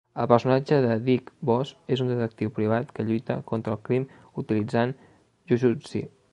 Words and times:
El 0.21 0.27
personatge 0.29 0.77
de 0.85 0.95
Dick 1.09 1.29
Bos 1.49 1.73
és 1.97 2.01
un 2.07 2.09
detectiu 2.13 2.53
privat 2.57 2.95
que 2.97 3.07
lluita 3.11 3.39
contra 3.53 3.77
el 3.77 3.81
crim 3.91 4.11
utilitzant 4.45 4.99
jujutsu. 5.53 6.07